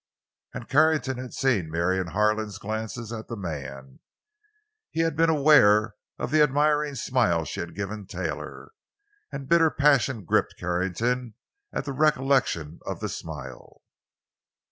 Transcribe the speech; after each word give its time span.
And 0.55 0.67
Carrington 0.67 1.19
had 1.19 1.31
seen 1.31 1.69
Marion 1.69 2.07
Harlan's 2.07 2.57
glances 2.57 3.13
at 3.13 3.27
the 3.27 3.35
man; 3.35 3.99
he 4.89 5.01
had 5.01 5.15
been 5.15 5.29
aware 5.29 5.93
of 6.17 6.31
the 6.31 6.41
admiring 6.41 6.95
smile 6.95 7.45
she 7.45 7.59
had 7.59 7.75
given 7.75 8.07
Taylor; 8.07 8.71
and 9.31 9.47
bitter 9.47 9.69
passion 9.69 10.25
gripped 10.25 10.55
Carrington 10.57 11.35
at 11.71 11.85
the 11.85 11.93
recollection 11.93 12.79
of 12.83 12.99
the 12.99 13.09
smile. 13.09 13.83